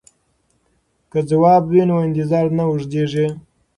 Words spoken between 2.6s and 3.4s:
اوږدیږي.